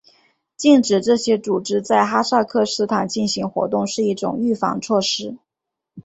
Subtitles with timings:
[0.57, 5.37] 禁止这些组织在哈萨克斯坦进行活动是一种预防措施。